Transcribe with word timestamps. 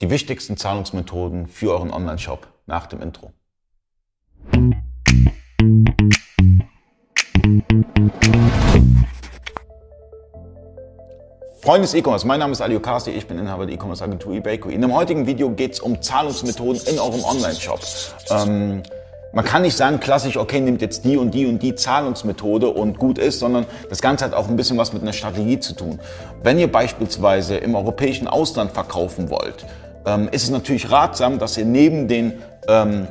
die 0.00 0.10
wichtigsten 0.10 0.56
Zahlungsmethoden 0.56 1.48
für 1.48 1.72
euren 1.72 1.90
Online-Shop 1.90 2.46
nach 2.66 2.86
dem 2.86 3.02
Intro. 3.02 3.32
Freunde 11.60 11.82
des 11.82 11.94
E-Commerce, 11.94 12.26
mein 12.26 12.38
Name 12.38 12.52
ist 12.52 12.60
Ali 12.60 12.76
Okasi, 12.76 13.10
ich 13.10 13.26
bin 13.26 13.38
Inhaber 13.38 13.66
der 13.66 13.74
E-Commerce 13.74 14.02
Agentur 14.04 14.32
eBayco. 14.34 14.68
In 14.68 14.80
dem 14.80 14.94
heutigen 14.94 15.26
Video 15.26 15.50
geht 15.50 15.72
es 15.72 15.80
um 15.80 16.00
Zahlungsmethoden 16.00 16.80
in 16.86 16.98
eurem 17.00 17.24
Online-Shop. 17.24 17.80
Ähm, 18.30 18.82
man 19.32 19.44
kann 19.44 19.62
nicht 19.62 19.76
sagen 19.76 20.00
klassisch, 20.00 20.36
okay, 20.36 20.60
nimmt 20.60 20.80
jetzt 20.80 21.04
die 21.04 21.16
und 21.16 21.32
die 21.32 21.46
und 21.46 21.62
die 21.62 21.74
Zahlungsmethode 21.74 22.68
und 22.68 22.98
gut 22.98 23.18
ist, 23.18 23.40
sondern 23.40 23.66
das 23.90 24.00
Ganze 24.00 24.24
hat 24.24 24.32
auch 24.32 24.48
ein 24.48 24.56
bisschen 24.56 24.78
was 24.78 24.92
mit 24.92 25.02
einer 25.02 25.12
Strategie 25.12 25.58
zu 25.58 25.74
tun. 25.74 25.98
Wenn 26.42 26.58
ihr 26.58 26.70
beispielsweise 26.70 27.56
im 27.56 27.74
europäischen 27.74 28.28
Ausland 28.28 28.70
verkaufen 28.72 29.28
wollt, 29.28 29.66
ähm, 30.06 30.28
ist 30.30 30.44
es 30.44 30.50
natürlich 30.50 30.90
ratsam, 30.90 31.38
dass 31.38 31.56
ihr 31.56 31.64
neben 31.64 32.08
den 32.08 32.34
ähm, 32.68 33.08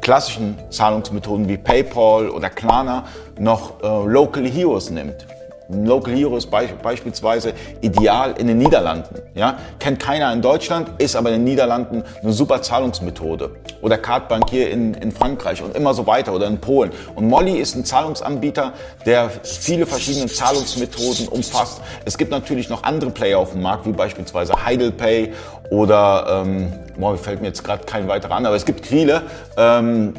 klassischen 0.00 0.56
Zahlungsmethoden 0.70 1.48
wie 1.48 1.56
PayPal 1.56 2.28
oder 2.28 2.50
Klarna 2.50 3.04
noch 3.38 3.82
äh, 3.82 4.10
Local 4.10 4.46
Heroes 4.46 4.90
nimmt. 4.90 5.26
Local 5.72 6.14
Hero 6.14 6.36
ist 6.36 6.50
be 6.50 6.68
beispielsweise 6.82 7.54
ideal 7.80 8.34
in 8.38 8.46
den 8.46 8.58
Niederlanden. 8.58 9.16
Ja? 9.34 9.58
Kennt 9.78 10.00
keiner 10.00 10.32
in 10.32 10.42
Deutschland, 10.42 10.90
ist 10.98 11.16
aber 11.16 11.30
in 11.30 11.36
den 11.36 11.44
Niederlanden 11.44 12.04
eine 12.22 12.32
super 12.32 12.62
Zahlungsmethode. 12.62 13.50
Oder 13.80 13.98
Cardbank 13.98 14.50
hier 14.50 14.70
in, 14.70 14.94
in 14.94 15.12
Frankreich 15.12 15.62
und 15.62 15.76
immer 15.76 15.94
so 15.94 16.06
weiter 16.06 16.32
oder 16.32 16.46
in 16.46 16.58
Polen. 16.58 16.92
Und 17.14 17.28
Molly 17.28 17.58
ist 17.58 17.74
ein 17.74 17.84
Zahlungsanbieter, 17.84 18.72
der 19.06 19.30
viele 19.42 19.86
verschiedene 19.86 20.26
Zahlungsmethoden 20.26 21.28
umfasst. 21.28 21.80
Es 22.04 22.18
gibt 22.18 22.30
natürlich 22.30 22.68
noch 22.68 22.82
andere 22.82 23.10
Player 23.10 23.38
auf 23.38 23.52
dem 23.52 23.62
Markt, 23.62 23.86
wie 23.86 23.92
beispielsweise 23.92 24.54
Heidelpay 24.64 25.32
oder, 25.70 26.42
ähm, 26.44 26.72
boah, 26.98 27.16
fällt 27.16 27.40
mir 27.40 27.48
jetzt 27.48 27.64
gerade 27.64 27.84
kein 27.84 28.08
weiterer 28.08 28.34
an, 28.34 28.46
aber 28.46 28.56
es 28.56 28.64
gibt 28.64 28.86
viele. 28.86 29.22
Ähm, 29.56 30.14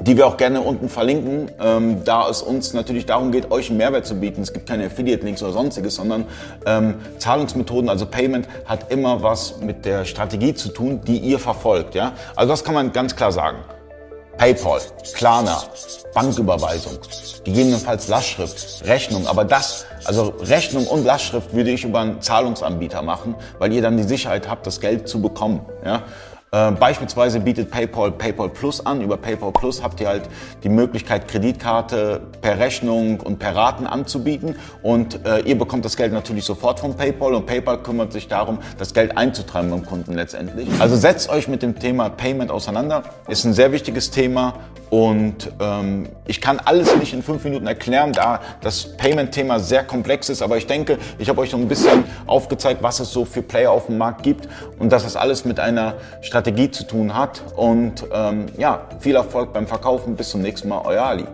die 0.00 0.16
wir 0.16 0.26
auch 0.26 0.36
gerne 0.36 0.60
unten 0.62 0.88
verlinken, 0.88 1.50
ähm, 1.60 2.04
da 2.04 2.28
es 2.28 2.42
uns 2.42 2.72
natürlich 2.72 3.06
darum 3.06 3.32
geht, 3.32 3.50
euch 3.50 3.68
einen 3.68 3.78
Mehrwert 3.78 4.06
zu 4.06 4.14
bieten. 4.14 4.42
Es 4.42 4.52
gibt 4.52 4.68
keine 4.68 4.86
Affiliate-Links 4.86 5.42
oder 5.42 5.52
sonstiges, 5.52 5.96
sondern 5.96 6.26
ähm, 6.66 6.96
Zahlungsmethoden, 7.18 7.88
also 7.88 8.06
Payment, 8.06 8.48
hat 8.64 8.90
immer 8.90 9.22
was 9.22 9.60
mit 9.60 9.84
der 9.84 10.04
Strategie 10.04 10.54
zu 10.54 10.70
tun, 10.70 11.02
die 11.06 11.18
ihr 11.18 11.38
verfolgt. 11.38 11.94
Ja? 11.94 12.12
Also 12.34 12.50
das 12.50 12.64
kann 12.64 12.74
man 12.74 12.92
ganz 12.92 13.14
klar 13.14 13.32
sagen. 13.32 13.58
PayPal, 14.38 14.80
Klarna, 15.12 15.62
Banküberweisung, 16.14 16.98
gegebenenfalls 17.44 18.08
Lastschrift, 18.08 18.86
Rechnung, 18.86 19.26
aber 19.26 19.44
das, 19.44 19.84
also 20.06 20.32
Rechnung 20.40 20.86
und 20.86 21.04
Lastschrift 21.04 21.52
würde 21.52 21.70
ich 21.70 21.84
über 21.84 22.00
einen 22.00 22.22
Zahlungsanbieter 22.22 23.02
machen, 23.02 23.34
weil 23.58 23.70
ihr 23.74 23.82
dann 23.82 23.98
die 23.98 24.04
Sicherheit 24.04 24.48
habt, 24.48 24.66
das 24.66 24.80
Geld 24.80 25.08
zu 25.08 25.20
bekommen. 25.20 25.66
Ja? 25.84 26.04
Äh, 26.52 26.72
beispielsweise 26.72 27.38
bietet 27.38 27.70
PayPal 27.70 28.10
PayPal 28.10 28.48
Plus 28.48 28.84
an. 28.84 29.02
Über 29.02 29.16
PayPal 29.16 29.52
Plus 29.52 29.84
habt 29.84 30.00
ihr 30.00 30.08
halt 30.08 30.28
die 30.64 30.68
Möglichkeit, 30.68 31.28
Kreditkarte 31.28 32.22
per 32.40 32.58
Rechnung 32.58 33.20
und 33.20 33.38
per 33.38 33.54
Raten 33.54 33.86
anzubieten. 33.86 34.56
Und 34.82 35.24
äh, 35.24 35.40
ihr 35.40 35.56
bekommt 35.56 35.84
das 35.84 35.96
Geld 35.96 36.12
natürlich 36.12 36.44
sofort 36.44 36.80
von 36.80 36.96
PayPal 36.96 37.34
und 37.34 37.46
PayPal 37.46 37.80
kümmert 37.84 38.12
sich 38.12 38.26
darum, 38.26 38.58
das 38.78 38.94
Geld 38.94 39.16
einzutreiben 39.16 39.70
beim 39.70 39.86
Kunden 39.86 40.14
letztendlich. 40.14 40.68
Also 40.80 40.96
setzt 40.96 41.30
euch 41.30 41.46
mit 41.46 41.62
dem 41.62 41.78
Thema 41.78 42.08
Payment 42.08 42.50
auseinander. 42.50 43.04
Ist 43.28 43.44
ein 43.44 43.52
sehr 43.52 43.70
wichtiges 43.70 44.10
Thema 44.10 44.54
und 44.90 45.52
ähm, 45.60 46.08
ich 46.26 46.40
kann 46.40 46.58
alles 46.58 46.94
nicht 46.96 47.12
in 47.12 47.22
fünf 47.22 47.44
Minuten 47.44 47.66
erklären, 47.66 48.12
da 48.12 48.40
das 48.60 48.96
Payment-Thema 48.96 49.60
sehr 49.60 49.84
komplex 49.84 50.28
ist. 50.28 50.42
Aber 50.42 50.56
ich 50.56 50.66
denke, 50.66 50.98
ich 51.18 51.28
habe 51.28 51.40
euch 51.40 51.52
noch 51.52 51.60
ein 51.60 51.68
bisschen 51.68 52.04
aufgezeigt, 52.26 52.82
was 52.82 52.98
es 52.98 53.12
so 53.12 53.24
für 53.24 53.42
Player 53.42 53.70
auf 53.70 53.86
dem 53.86 53.98
Markt 53.98 54.24
gibt 54.24 54.48
und 54.78 54.90
dass 54.90 55.04
das 55.04 55.14
alles 55.16 55.44
mit 55.44 55.60
einer 55.60 55.94
Strategie 56.22 56.70
zu 56.70 56.84
tun 56.84 57.14
hat. 57.14 57.42
Und 57.54 58.04
ähm, 58.12 58.46
ja, 58.58 58.82
viel 58.98 59.14
Erfolg 59.14 59.52
beim 59.52 59.66
Verkaufen. 59.66 60.16
Bis 60.16 60.30
zum 60.30 60.42
nächsten 60.42 60.68
Mal, 60.68 60.82
euer 60.84 61.04
Ali. 61.04 61.24